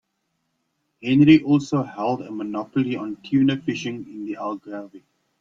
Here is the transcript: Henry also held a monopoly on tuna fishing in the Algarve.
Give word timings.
Henry 1.03 1.43
also 1.43 1.83
held 1.83 2.23
a 2.23 2.31
monopoly 2.31 2.95
on 2.95 3.17
tuna 3.17 3.61
fishing 3.61 4.03
in 4.09 4.25
the 4.25 4.33
Algarve. 4.35 5.03